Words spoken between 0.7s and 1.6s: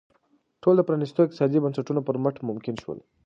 د پرانیستو اقتصادي